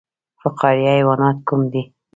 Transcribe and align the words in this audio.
فقاریه 0.41 0.91
حیوانات 0.97 1.37
کوم 1.47 1.61
دي؟ 1.71 1.81